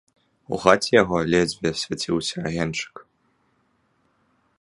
У 0.55 0.57
хаце 0.63 0.87
яго 1.01 1.17
ледзьве 1.33 1.69
свяціўся 1.81 2.37
агеньчык. 2.51 2.95